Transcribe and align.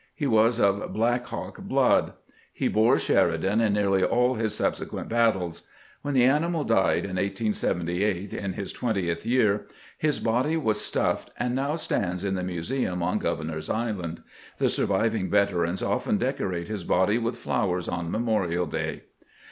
He 0.15 0.25
was 0.25 0.59
of" 0.59 0.91
Blackhawk" 0.95 1.59
blood. 1.69 2.13
He 2.51 2.67
bore 2.67 2.97
Sheridan 2.97 3.61
in 3.61 3.73
nearly 3.73 4.03
all 4.03 4.33
his 4.33 4.55
subsequent 4.55 5.09
battles. 5.09 5.67
When 6.01 6.15
the 6.15 6.23
animal 6.23 6.63
died 6.63 7.03
in 7.05 7.17
1878, 7.17 8.33
in 8.33 8.53
his 8.53 8.73
twentieth 8.73 9.27
year, 9.27 9.67
his 9.99 10.19
body 10.19 10.57
was 10.57 10.81
stuffed, 10.81 11.29
and 11.37 11.53
now 11.53 11.75
stands 11.75 12.23
in 12.23 12.33
the 12.33 12.41
museum 12.41 13.03
on 13.03 13.19
Grovernor's 13.19 13.69
Island. 13.69 14.23
The 14.57 14.69
surviving 14.69 15.29
veterans 15.29 15.83
often 15.83 16.17
decorate 16.17 16.67
his 16.67 16.83
body 16.83 17.19
with 17.19 17.35
flowers 17.35 17.87
on 17.87 18.09
Me 18.11 18.17
morial 18.17 18.67
Day. 18.67 19.03